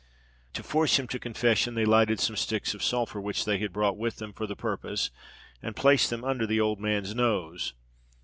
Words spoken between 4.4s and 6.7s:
the purpose, and placed them under the